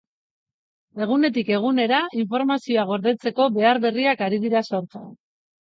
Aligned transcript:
Egunetik 1.05 1.51
egunera, 1.57 1.99
informazioa 2.21 2.87
gordetzeko 2.93 3.49
behar 3.59 3.81
berriak 3.87 4.29
ari 4.31 4.45
dira 4.49 4.65
sortzen. 4.73 5.07